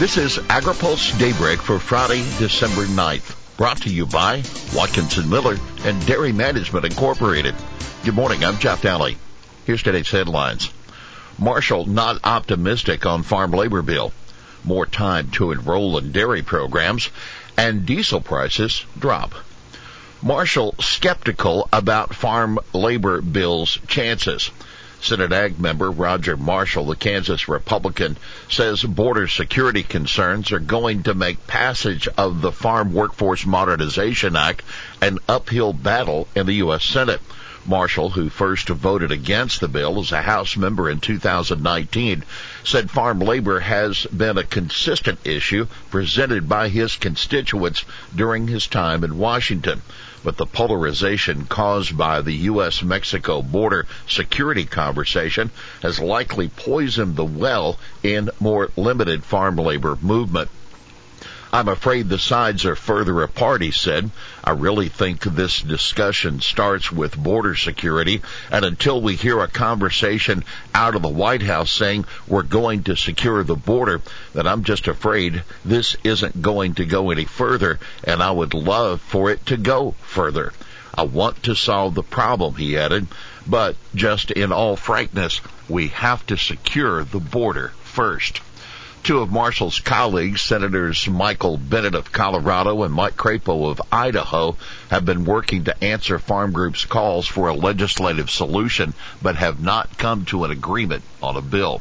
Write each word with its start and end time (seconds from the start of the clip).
This 0.00 0.16
is 0.16 0.38
AgriPulse 0.38 1.18
Daybreak 1.18 1.60
for 1.60 1.78
Friday, 1.78 2.24
December 2.38 2.86
9th. 2.86 3.36
Brought 3.58 3.82
to 3.82 3.90
you 3.90 4.06
by 4.06 4.42
Watkinson 4.74 5.28
Miller 5.28 5.58
and 5.84 6.06
Dairy 6.06 6.32
Management 6.32 6.86
Incorporated. 6.86 7.54
Good 8.02 8.14
morning, 8.14 8.42
I'm 8.42 8.58
Jeff 8.58 8.80
Daly. 8.80 9.18
Here's 9.66 9.82
today's 9.82 10.10
headlines. 10.10 10.70
Marshall 11.38 11.84
not 11.84 12.18
optimistic 12.24 13.04
on 13.04 13.24
farm 13.24 13.50
labor 13.50 13.82
bill. 13.82 14.14
More 14.64 14.86
time 14.86 15.32
to 15.32 15.52
enroll 15.52 15.98
in 15.98 16.12
dairy 16.12 16.40
programs 16.40 17.10
and 17.58 17.84
diesel 17.84 18.22
prices 18.22 18.86
drop. 18.98 19.34
Marshall 20.22 20.76
skeptical 20.80 21.68
about 21.74 22.14
farm 22.14 22.58
labor 22.72 23.20
bill's 23.20 23.78
chances. 23.86 24.50
Senate 25.02 25.32
Ag 25.32 25.58
member 25.58 25.90
Roger 25.90 26.36
Marshall, 26.36 26.86
the 26.86 26.96
Kansas 26.96 27.48
Republican, 27.48 28.16
says 28.48 28.82
border 28.82 29.28
security 29.28 29.82
concerns 29.82 30.52
are 30.52 30.58
going 30.58 31.04
to 31.04 31.14
make 31.14 31.46
passage 31.46 32.06
of 32.18 32.40
the 32.40 32.52
Farm 32.52 32.92
Workforce 32.92 33.46
Modernization 33.46 34.36
Act 34.36 34.62
an 35.00 35.18
uphill 35.28 35.72
battle 35.72 36.28
in 36.34 36.46
the 36.46 36.54
U.S. 36.54 36.84
Senate. 36.84 37.20
Marshall, 37.66 38.10
who 38.10 38.30
first 38.30 38.68
voted 38.68 39.12
against 39.12 39.60
the 39.60 39.68
bill 39.68 40.00
as 40.00 40.12
a 40.12 40.22
House 40.22 40.56
member 40.56 40.88
in 40.88 40.98
2019, 41.00 42.24
said 42.64 42.90
farm 42.90 43.18
labor 43.20 43.60
has 43.60 44.06
been 44.06 44.38
a 44.38 44.44
consistent 44.44 45.18
issue 45.24 45.66
presented 45.90 46.48
by 46.48 46.68
his 46.68 46.96
constituents 46.96 47.84
during 48.14 48.48
his 48.48 48.66
time 48.66 49.04
in 49.04 49.18
Washington 49.18 49.82
but 50.22 50.36
the 50.36 50.46
polarization 50.46 51.46
caused 51.46 51.96
by 51.96 52.20
the 52.20 52.34
U.S.-Mexico 52.34 53.42
border 53.50 53.86
security 54.06 54.64
conversation 54.66 55.50
has 55.82 55.98
likely 55.98 56.48
poisoned 56.48 57.16
the 57.16 57.24
well 57.24 57.78
in 58.02 58.28
more 58.38 58.70
limited 58.76 59.24
farm 59.24 59.56
labor 59.56 59.96
movement. 60.02 60.50
I'm 61.52 61.66
afraid 61.66 62.08
the 62.08 62.18
sides 62.18 62.64
are 62.64 62.76
further 62.76 63.22
apart, 63.22 63.60
he 63.60 63.72
said. 63.72 64.12
I 64.44 64.52
really 64.52 64.88
think 64.88 65.22
this 65.22 65.60
discussion 65.60 66.40
starts 66.40 66.92
with 66.92 67.20
border 67.20 67.56
security, 67.56 68.22
and 68.52 68.64
until 68.64 69.02
we 69.02 69.16
hear 69.16 69.40
a 69.40 69.48
conversation 69.48 70.44
out 70.72 70.94
of 70.94 71.02
the 71.02 71.08
White 71.08 71.42
House 71.42 71.72
saying 71.72 72.04
we're 72.28 72.44
going 72.44 72.84
to 72.84 72.94
secure 72.94 73.42
the 73.42 73.56
border, 73.56 74.00
that 74.32 74.46
I'm 74.46 74.62
just 74.62 74.86
afraid 74.86 75.42
this 75.64 75.96
isn't 76.04 76.40
going 76.40 76.74
to 76.74 76.84
go 76.84 77.10
any 77.10 77.24
further, 77.24 77.80
and 78.04 78.22
I 78.22 78.30
would 78.30 78.54
love 78.54 79.00
for 79.00 79.28
it 79.28 79.44
to 79.46 79.56
go 79.56 79.96
further. 80.02 80.52
I 80.94 81.02
want 81.02 81.42
to 81.44 81.56
solve 81.56 81.96
the 81.96 82.04
problem, 82.04 82.54
he 82.54 82.78
added, 82.78 83.08
but 83.44 83.74
just 83.92 84.30
in 84.30 84.52
all 84.52 84.76
frankness, 84.76 85.40
we 85.68 85.88
have 85.88 86.24
to 86.26 86.36
secure 86.36 87.02
the 87.02 87.18
border 87.18 87.72
first. 87.82 88.40
Two 89.02 89.20
of 89.20 89.32
Marshall's 89.32 89.80
colleagues, 89.80 90.42
Senators 90.42 91.08
Michael 91.08 91.56
Bennet 91.56 91.94
of 91.94 92.12
Colorado 92.12 92.82
and 92.82 92.92
Mike 92.92 93.16
Crapo 93.16 93.70
of 93.70 93.80
Idaho, 93.90 94.56
have 94.90 95.06
been 95.06 95.24
working 95.24 95.64
to 95.64 95.84
answer 95.84 96.18
farm 96.18 96.52
groups' 96.52 96.84
calls 96.84 97.26
for 97.26 97.48
a 97.48 97.54
legislative 97.54 98.30
solution, 98.30 98.92
but 99.22 99.36
have 99.36 99.58
not 99.58 99.96
come 99.96 100.26
to 100.26 100.44
an 100.44 100.50
agreement 100.50 101.02
on 101.22 101.36
a 101.36 101.40
bill. 101.40 101.80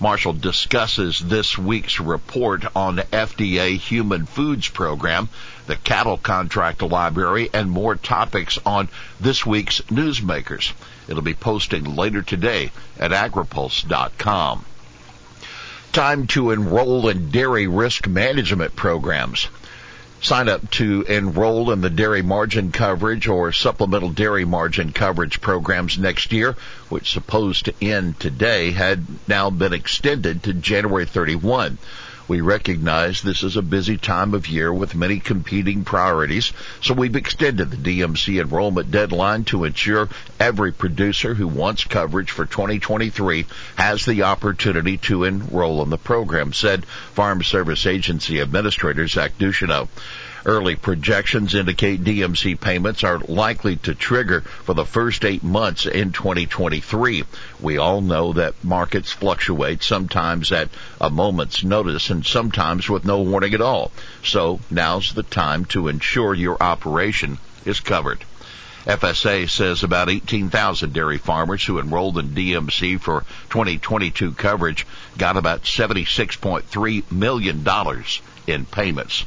Marshall 0.00 0.32
discusses 0.32 1.18
this 1.18 1.58
week's 1.58 2.00
report 2.00 2.64
on 2.74 2.96
the 2.96 3.02
FDA 3.02 3.76
Human 3.76 4.24
Foods 4.24 4.68
Program, 4.68 5.28
the 5.66 5.76
cattle 5.76 6.16
contract 6.16 6.80
library, 6.80 7.50
and 7.52 7.70
more 7.70 7.94
topics 7.94 8.58
on 8.64 8.88
this 9.20 9.44
week's 9.44 9.82
newsmakers. 9.82 10.72
It'll 11.08 11.22
be 11.22 11.34
posting 11.34 11.96
later 11.96 12.22
today 12.22 12.70
at 12.98 13.10
agripulse.com. 13.10 14.64
Time 15.92 16.26
to 16.28 16.50
enroll 16.50 17.08
in 17.08 17.30
dairy 17.30 17.66
risk 17.66 18.06
management 18.06 18.76
programs. 18.76 19.48
Sign 20.20 20.48
up 20.48 20.68
to 20.72 21.02
enroll 21.02 21.70
in 21.70 21.80
the 21.80 21.90
dairy 21.90 22.22
margin 22.22 22.72
coverage 22.72 23.28
or 23.28 23.52
supplemental 23.52 24.10
dairy 24.10 24.44
margin 24.44 24.92
coverage 24.92 25.40
programs 25.40 25.96
next 25.96 26.32
year, 26.32 26.56
which 26.88 27.12
supposed 27.12 27.66
to 27.66 27.74
end 27.80 28.18
today, 28.18 28.72
had 28.72 29.04
now 29.28 29.48
been 29.48 29.72
extended 29.72 30.42
to 30.42 30.52
January 30.52 31.06
31. 31.06 31.78
We 32.28 32.42
recognize 32.42 33.22
this 33.22 33.42
is 33.42 33.56
a 33.56 33.62
busy 33.62 33.96
time 33.96 34.34
of 34.34 34.48
year 34.48 34.70
with 34.70 34.94
many 34.94 35.18
competing 35.18 35.82
priorities, 35.84 36.52
so 36.82 36.92
we've 36.92 37.16
extended 37.16 37.70
the 37.70 37.76
DMC 37.78 38.38
enrollment 38.38 38.90
deadline 38.90 39.44
to 39.44 39.64
ensure 39.64 40.10
every 40.38 40.70
producer 40.72 41.32
who 41.32 41.48
wants 41.48 41.84
coverage 41.84 42.30
for 42.30 42.44
2023 42.44 43.46
has 43.76 44.04
the 44.04 44.24
opportunity 44.24 44.98
to 44.98 45.24
enroll 45.24 45.82
in 45.82 45.88
the 45.88 45.96
program, 45.96 46.52
said 46.52 46.84
Farm 46.84 47.42
Service 47.42 47.86
Agency 47.86 48.40
Administrator 48.40 49.06
Zach 49.08 49.38
Ducheneaux. 49.38 49.88
Early 50.48 50.76
projections 50.76 51.54
indicate 51.54 52.02
DMC 52.02 52.58
payments 52.58 53.04
are 53.04 53.18
likely 53.18 53.76
to 53.76 53.94
trigger 53.94 54.40
for 54.40 54.72
the 54.72 54.86
first 54.86 55.26
eight 55.26 55.42
months 55.42 55.84
in 55.84 56.10
2023. 56.12 57.24
We 57.60 57.76
all 57.76 58.00
know 58.00 58.32
that 58.32 58.64
markets 58.64 59.12
fluctuate 59.12 59.82
sometimes 59.82 60.50
at 60.50 60.70
a 61.02 61.10
moment's 61.10 61.62
notice 61.62 62.08
and 62.08 62.24
sometimes 62.24 62.88
with 62.88 63.04
no 63.04 63.20
warning 63.20 63.52
at 63.52 63.60
all. 63.60 63.92
So 64.24 64.60
now's 64.70 65.12
the 65.12 65.22
time 65.22 65.66
to 65.66 65.88
ensure 65.88 66.32
your 66.32 66.56
operation 66.62 67.36
is 67.66 67.80
covered. 67.80 68.24
FSA 68.86 69.50
says 69.50 69.82
about 69.82 70.08
18,000 70.08 70.94
dairy 70.94 71.18
farmers 71.18 71.62
who 71.62 71.78
enrolled 71.78 72.16
in 72.16 72.30
DMC 72.30 72.98
for 72.98 73.26
2022 73.50 74.32
coverage 74.32 74.86
got 75.18 75.36
about 75.36 75.64
$76.3 75.64 77.12
million 77.12 77.66
in 78.46 78.64
payments. 78.64 79.26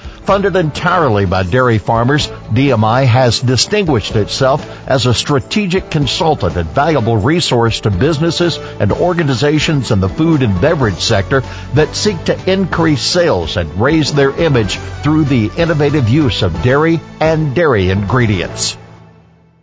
Funded 0.23 0.55
entirely 0.55 1.25
by 1.25 1.41
dairy 1.43 1.79
farmers, 1.79 2.27
DMI 2.27 3.05
has 3.05 3.39
distinguished 3.39 4.15
itself 4.15 4.63
as 4.87 5.05
a 5.05 5.15
strategic 5.15 5.89
consultant 5.89 6.55
and 6.57 6.69
valuable 6.69 7.17
resource 7.17 7.81
to 7.81 7.89
businesses 7.89 8.57
and 8.57 8.91
organizations 8.91 9.89
in 9.89 9.99
the 9.99 10.07
food 10.07 10.43
and 10.43 10.61
beverage 10.61 10.99
sector 10.99 11.41
that 11.73 11.95
seek 11.95 12.23
to 12.25 12.51
increase 12.51 13.01
sales 13.01 13.57
and 13.57 13.81
raise 13.81 14.13
their 14.13 14.31
image 14.31 14.77
through 15.01 15.25
the 15.25 15.49
innovative 15.57 16.07
use 16.07 16.43
of 16.43 16.61
dairy 16.61 16.99
and 17.19 17.55
dairy 17.55 17.89
ingredients. 17.89 18.77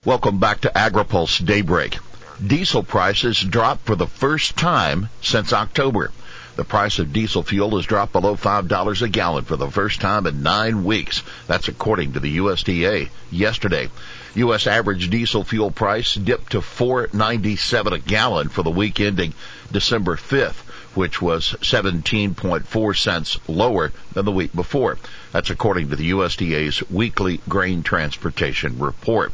Welcome 0.04 0.38
back 0.38 0.62
to 0.62 0.72
AgriPulse 0.74 1.44
Daybreak. 1.44 1.98
Diesel 2.44 2.82
prices 2.82 3.40
dropped 3.40 3.86
for 3.86 3.94
the 3.94 4.06
first 4.06 4.56
time 4.56 5.08
since 5.22 5.52
October. 5.52 6.10
The 6.58 6.64
price 6.64 6.98
of 6.98 7.12
diesel 7.12 7.44
fuel 7.44 7.76
has 7.76 7.86
dropped 7.86 8.10
below 8.10 8.34
$5 8.34 9.02
a 9.02 9.08
gallon 9.08 9.44
for 9.44 9.54
the 9.54 9.70
first 9.70 10.00
time 10.00 10.26
in 10.26 10.42
nine 10.42 10.82
weeks. 10.82 11.22
That's 11.46 11.68
according 11.68 12.14
to 12.14 12.18
the 12.18 12.38
USDA 12.38 13.10
yesterday. 13.30 13.90
U.S. 14.34 14.66
average 14.66 15.08
diesel 15.08 15.44
fuel 15.44 15.70
price 15.70 16.14
dipped 16.14 16.50
to 16.50 16.60
4.97 16.60 17.92
a 17.92 17.98
gallon 18.00 18.48
for 18.48 18.64
the 18.64 18.72
week 18.72 18.98
ending 18.98 19.34
December 19.70 20.16
5th, 20.16 20.56
which 20.96 21.22
was 21.22 21.54
17.4 21.60 22.96
cents 22.96 23.38
lower 23.46 23.92
than 24.14 24.24
the 24.24 24.32
week 24.32 24.52
before. 24.52 24.98
That's 25.30 25.50
according 25.50 25.90
to 25.90 25.96
the 25.96 26.10
USDA's 26.10 26.90
weekly 26.90 27.40
grain 27.48 27.84
transportation 27.84 28.80
report. 28.80 29.32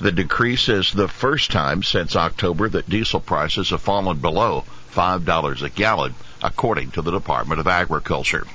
The 0.00 0.10
decrease 0.10 0.70
is 0.70 0.90
the 0.90 1.06
first 1.06 1.50
time 1.50 1.82
since 1.82 2.16
October 2.16 2.70
that 2.70 2.88
diesel 2.88 3.20
prices 3.20 3.68
have 3.68 3.82
fallen 3.82 4.20
below 4.20 4.64
$5 4.94 5.62
a 5.62 5.68
gallon 5.68 6.14
according 6.42 6.90
to 6.90 7.02
the 7.02 7.10
Department 7.10 7.60
of 7.60 7.66
Agriculture. 7.66 8.46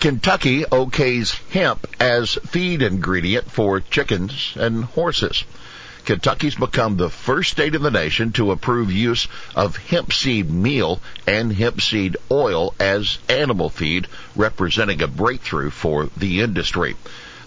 Kentucky 0.00 0.64
okays 0.64 1.38
hemp 1.50 1.86
as 2.00 2.34
feed 2.34 2.82
ingredient 2.82 3.50
for 3.50 3.80
chickens 3.80 4.54
and 4.56 4.84
horses. 4.84 5.44
Kentucky's 6.04 6.56
become 6.56 6.96
the 6.96 7.08
first 7.08 7.52
state 7.52 7.76
in 7.76 7.82
the 7.82 7.90
nation 7.90 8.32
to 8.32 8.50
approve 8.50 8.90
use 8.90 9.28
of 9.54 9.76
hemp 9.76 10.12
seed 10.12 10.50
meal 10.50 11.00
and 11.28 11.52
hemp 11.52 11.80
seed 11.80 12.16
oil 12.30 12.74
as 12.80 13.18
animal 13.28 13.70
feed, 13.70 14.08
representing 14.34 15.00
a 15.00 15.06
breakthrough 15.06 15.70
for 15.70 16.08
the 16.16 16.40
industry 16.40 16.96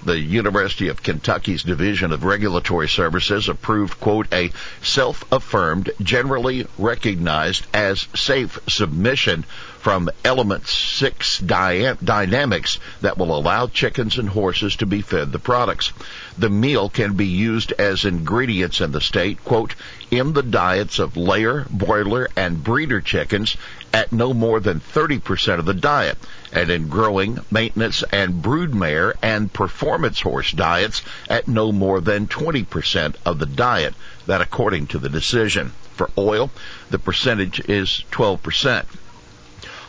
the 0.06 0.18
University 0.19 0.88
of 0.90 1.02
Kentucky's 1.04 1.63
Division 1.63 2.12
of 2.13 2.24
Regulatory 2.24 2.88
Services 2.88 3.50
approved, 3.50 4.00
quote, 4.00 4.31
a 4.34 4.52
self-affirmed, 4.81 5.90
generally 6.02 6.68
recognized 6.78 7.66
as 7.74 8.07
safe 8.16 8.60
submission 8.68 9.44
from 9.86 10.10
Element 10.24 10.66
6 10.66 11.38
Dynamics 11.42 12.80
that 13.02 13.20
will 13.20 13.38
allow 13.38 13.68
chickens 13.68 14.18
and 14.18 14.28
horses 14.28 14.78
to 14.78 14.88
be 14.88 15.00
fed 15.04 15.32
the 15.32 15.38
products. 15.38 15.94
The 16.40 16.50
meal 16.50 16.90
can 16.90 17.14
be 17.14 17.28
used 17.28 17.72
as 17.74 18.04
ingredients 18.04 18.82
in 18.82 18.94
the 18.94 19.00
state, 19.00 19.46
quote, 19.46 19.76
in 20.10 20.34
the 20.34 20.42
diets 20.42 20.98
of 20.98 21.16
layer, 21.16 21.68
broiler, 21.70 22.28
and 22.36 22.64
breeder 22.64 23.00
chickens 23.00 23.58
at 23.94 24.12
no 24.12 24.34
more 24.34 24.60
than 24.60 24.80
30% 24.80 25.60
of 25.60 25.66
the 25.66 25.76
diet, 25.76 26.18
and 26.52 26.72
in 26.72 26.88
growing, 26.88 27.38
maintenance, 27.52 28.02
and 28.12 28.42
broodmare 28.42 29.14
and 29.22 29.54
performance 29.54 30.20
horse 30.20 30.52
diets 30.52 31.04
at 31.30 31.48
no 31.48 31.72
more 31.72 32.02
than 32.02 32.26
20% 32.26 33.14
of 33.24 33.38
the 33.38 33.46
diet, 33.46 33.94
that 34.26 34.42
according 34.42 34.88
to 34.88 34.98
the 34.98 35.10
decision. 35.10 35.74
For 35.96 36.10
oil, 36.18 36.50
the 36.90 36.98
percentage 36.98 37.60
is 37.70 38.04
12%. 38.12 38.86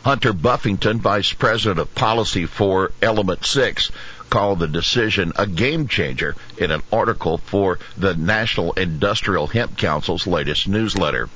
Hunter 0.07 0.31
Buffington, 0.31 1.01
Vice 1.01 1.33
President 1.33 1.79
of 1.79 1.93
Policy 1.93 2.45
for 2.45 2.93
Element 3.01 3.45
6, 3.45 3.91
called 4.29 4.59
the 4.59 4.67
decision 4.67 5.33
a 5.35 5.47
game 5.47 5.87
changer 5.87 6.35
in 6.57 6.71
an 6.71 6.81
article 6.91 7.37
for 7.37 7.79
the 7.97 8.15
National 8.15 8.73
Industrial 8.73 9.47
Hemp 9.47 9.77
Council's 9.77 10.27
latest 10.27 10.67
newsletter. 10.67 11.29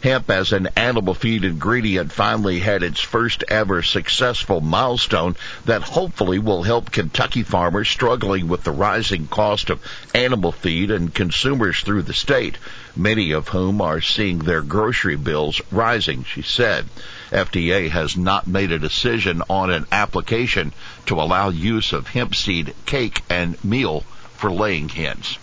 Hemp 0.00 0.30
as 0.30 0.52
an 0.52 0.68
animal 0.76 1.12
feed 1.12 1.44
ingredient 1.44 2.12
finally 2.12 2.60
had 2.60 2.84
its 2.84 3.00
first 3.00 3.42
ever 3.48 3.82
successful 3.82 4.60
milestone 4.60 5.34
that 5.64 5.82
hopefully 5.82 6.38
will 6.38 6.62
help 6.62 6.92
Kentucky 6.92 7.42
farmers 7.42 7.88
struggling 7.88 8.46
with 8.46 8.62
the 8.62 8.70
rising 8.70 9.26
cost 9.26 9.70
of 9.70 9.82
animal 10.14 10.52
feed 10.52 10.92
and 10.92 11.12
consumers 11.12 11.80
through 11.80 12.02
the 12.02 12.14
state, 12.14 12.58
many 12.94 13.32
of 13.32 13.48
whom 13.48 13.80
are 13.80 14.00
seeing 14.00 14.38
their 14.38 14.62
grocery 14.62 15.16
bills 15.16 15.60
rising, 15.72 16.22
she 16.22 16.42
said. 16.42 16.86
FDA 17.32 17.90
has 17.90 18.16
not 18.16 18.46
made 18.46 18.70
a 18.70 18.78
decision 18.78 19.42
on 19.50 19.70
an 19.70 19.84
application 19.90 20.72
to 21.06 21.20
allow 21.20 21.48
use 21.48 21.92
of 21.92 22.06
hemp 22.06 22.36
seed 22.38 22.74
cake 22.86 23.22
and 23.28 23.62
meal 23.64 24.00
for 24.36 24.50
laying 24.50 24.88
hens. 24.88 25.38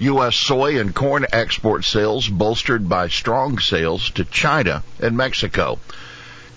U.S. 0.00 0.36
soy 0.36 0.78
and 0.80 0.94
corn 0.94 1.26
export 1.32 1.84
sales 1.84 2.28
bolstered 2.28 2.88
by 2.88 3.08
strong 3.08 3.58
sales 3.58 4.10
to 4.10 4.24
China 4.24 4.84
and 5.00 5.16
Mexico. 5.16 5.80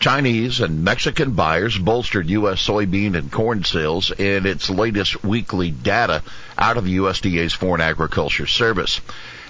Chinese 0.01 0.61
and 0.61 0.83
Mexican 0.83 1.33
buyers 1.33 1.77
bolstered 1.77 2.27
U.S. 2.27 2.59
soybean 2.59 3.15
and 3.15 3.31
corn 3.31 3.63
sales 3.63 4.09
in 4.09 4.47
its 4.47 4.67
latest 4.67 5.23
weekly 5.23 5.69
data 5.69 6.23
out 6.57 6.75
of 6.75 6.85
the 6.85 6.97
USDA's 6.97 7.53
Foreign 7.53 7.81
Agriculture 7.81 8.47
Service. 8.47 8.99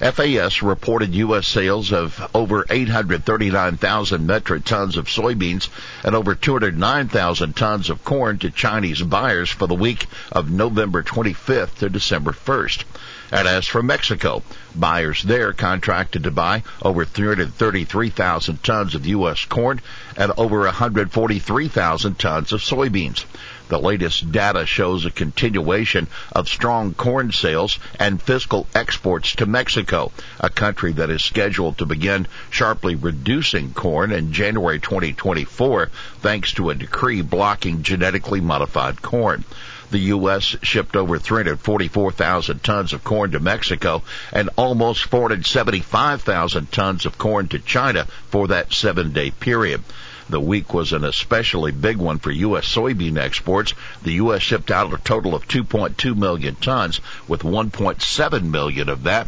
FAS 0.01 0.62
reported 0.62 1.15
U.S. 1.15 1.48
sales 1.48 1.94
of 1.94 2.21
over 2.36 2.65
839,000 2.69 4.27
metric 4.27 4.65
tons 4.65 4.98
of 4.98 5.07
soybeans 5.07 5.69
and 6.03 6.15
over 6.15 6.36
209,000 6.36 7.56
tons 7.56 7.89
of 7.89 8.04
corn 8.04 8.38
to 8.39 8.51
Chinese 8.51 9.01
buyers 9.01 9.50
for 9.50 9.68
the 9.68 9.74
week 9.74 10.07
of 10.33 10.51
November 10.51 11.01
25th 11.01 11.75
to 11.75 11.88
December 11.88 12.33
1st. 12.33 12.83
And 13.31 13.48
as 13.48 13.66
for 13.66 13.81
Mexico, 13.81 14.44
buyers 14.75 15.24
there 15.24 15.54
contracted 15.54 16.24
to 16.24 16.31
buy 16.31 16.63
over 16.81 17.06
333,000 17.06 18.62
tons 18.62 18.94
of 18.94 19.06
U.S. 19.06 19.45
corn 19.45 19.80
and 20.18 20.33
over 20.38 20.60
143,000 20.60 22.19
tons 22.19 22.51
of 22.51 22.60
soybeans. 22.60 23.24
The 23.69 23.80
latest 23.80 24.33
data 24.33 24.66
shows 24.66 25.06
a 25.06 25.12
continuation 25.12 26.07
of 26.33 26.50
strong 26.50 26.94
corn 26.94 27.31
sales 27.31 27.80
and 27.98 28.22
fiscal 28.22 28.68
exports 28.75 29.33
to 29.38 29.45
Mexico, 29.45 30.12
a 30.42 30.50
country 30.50 30.92
that 30.92 31.10
is 31.10 31.24
scheduled 31.24 31.78
to 31.78 31.86
begin 31.86 32.28
sharply 32.50 32.95
reducing 32.95 33.74
corn 33.74 34.12
in 34.12 34.33
January 34.33 34.81
2024 34.81 35.89
thanks 36.19 36.51
to 36.51 36.69
a 36.69 36.75
decree 36.75 37.22
blocking 37.22 37.81
genetically 37.81 38.42
modified 38.42 39.01
corn. 39.01 39.45
The 39.91 39.99
U.S. 40.15 40.55
shipped 40.63 40.95
over 40.95 41.19
344,000 41.19 42.63
tons 42.63 42.93
of 42.93 43.03
corn 43.03 43.31
to 43.31 43.41
Mexico 43.41 44.03
and 44.31 44.49
almost 44.55 45.03
475,000 45.03 46.71
tons 46.71 47.05
of 47.05 47.17
corn 47.17 47.49
to 47.49 47.59
China 47.59 48.05
for 48.29 48.47
that 48.47 48.71
seven 48.71 49.11
day 49.11 49.31
period. 49.31 49.83
The 50.29 50.39
week 50.39 50.73
was 50.73 50.93
an 50.93 51.03
especially 51.03 51.73
big 51.73 51.97
one 51.97 52.19
for 52.19 52.31
U.S. 52.31 52.73
soybean 52.73 53.17
exports. 53.17 53.73
The 54.01 54.13
U.S. 54.13 54.41
shipped 54.41 54.71
out 54.71 54.93
a 54.93 54.97
total 54.97 55.35
of 55.35 55.45
2.2 55.49 56.15
million 56.15 56.55
tons, 56.55 57.01
with 57.27 57.41
1.7 57.41 58.44
million 58.44 58.87
of 58.87 59.03
that 59.03 59.27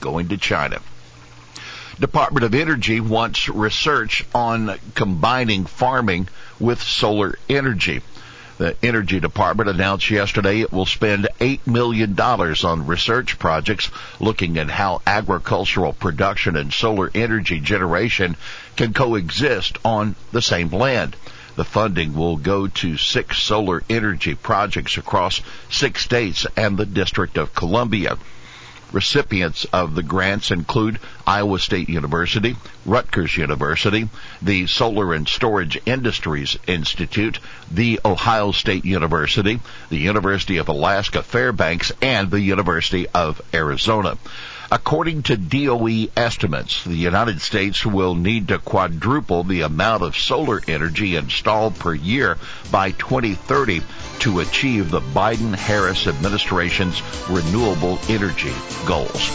going 0.00 0.28
to 0.28 0.36
China. 0.36 0.80
Department 1.98 2.44
of 2.44 2.54
Energy 2.54 3.00
wants 3.00 3.48
research 3.48 4.24
on 4.32 4.78
combining 4.94 5.66
farming 5.66 6.28
with 6.60 6.80
solar 6.80 7.36
energy. 7.48 8.00
The 8.56 8.76
Energy 8.84 9.18
Department 9.18 9.68
announced 9.68 10.10
yesterday 10.10 10.60
it 10.60 10.72
will 10.72 10.86
spend 10.86 11.26
$8 11.40 11.66
million 11.66 12.18
on 12.20 12.86
research 12.86 13.36
projects 13.38 13.90
looking 14.20 14.58
at 14.58 14.70
how 14.70 15.02
agricultural 15.06 15.92
production 15.92 16.56
and 16.56 16.72
solar 16.72 17.10
energy 17.16 17.58
generation 17.58 18.36
can 18.76 18.92
coexist 18.92 19.78
on 19.84 20.14
the 20.30 20.40
same 20.40 20.68
land. 20.68 21.16
The 21.56 21.64
funding 21.64 22.14
will 22.14 22.36
go 22.36 22.68
to 22.68 22.96
six 22.96 23.38
solar 23.38 23.82
energy 23.90 24.34
projects 24.36 24.96
across 24.98 25.40
six 25.68 26.02
states 26.02 26.46
and 26.56 26.76
the 26.76 26.86
District 26.86 27.36
of 27.36 27.54
Columbia. 27.54 28.18
Recipients 28.94 29.64
of 29.72 29.96
the 29.96 30.04
grants 30.04 30.52
include 30.52 31.00
Iowa 31.26 31.58
State 31.58 31.88
University, 31.88 32.54
Rutgers 32.86 33.36
University, 33.36 34.08
the 34.40 34.68
Solar 34.68 35.12
and 35.14 35.26
Storage 35.28 35.76
Industries 35.84 36.56
Institute, 36.68 37.40
the 37.68 37.98
Ohio 38.04 38.52
State 38.52 38.84
University, 38.84 39.58
the 39.90 39.98
University 39.98 40.58
of 40.58 40.68
Alaska 40.68 41.24
Fairbanks, 41.24 41.90
and 42.00 42.30
the 42.30 42.40
University 42.40 43.08
of 43.08 43.42
Arizona. 43.52 44.16
According 44.70 45.24
to 45.24 45.36
DOE 45.36 46.08
estimates, 46.16 46.84
the 46.84 46.96
United 46.96 47.40
States 47.40 47.84
will 47.84 48.14
need 48.14 48.48
to 48.48 48.58
quadruple 48.58 49.44
the 49.44 49.60
amount 49.60 50.02
of 50.02 50.16
solar 50.16 50.62
energy 50.66 51.16
installed 51.16 51.78
per 51.78 51.94
year 51.94 52.38
by 52.70 52.92
2030 52.92 53.82
to 54.20 54.40
achieve 54.40 54.90
the 54.90 55.00
Biden-Harris 55.00 56.06
administration's 56.06 57.02
renewable 57.28 57.98
energy 58.08 58.52
goals. 58.86 59.30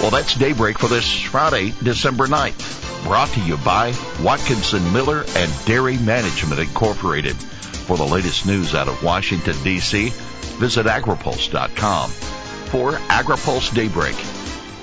Well, 0.00 0.10
that's 0.10 0.34
daybreak 0.34 0.78
for 0.78 0.88
this 0.88 1.20
Friday, 1.20 1.72
December 1.82 2.26
9th. 2.26 3.04
Brought 3.04 3.28
to 3.30 3.40
you 3.40 3.56
by 3.58 3.94
Watkinson 4.22 4.92
Miller 4.92 5.24
and 5.36 5.64
Dairy 5.64 5.96
Management 5.98 6.60
Incorporated. 6.60 7.36
For 7.36 7.96
the 7.96 8.04
latest 8.06 8.46
news 8.46 8.74
out 8.74 8.88
of 8.88 9.02
Washington, 9.02 9.56
D.C., 9.62 10.10
visit 10.58 10.86
agripulse.com. 10.86 12.39
For 12.70 12.92
AgriPulse 12.92 13.74
Daybreak, 13.74 14.14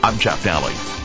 I'm 0.03 0.19
Jeff 0.19 0.43
Daly. 0.43 0.96